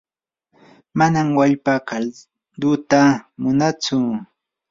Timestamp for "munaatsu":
3.41-3.97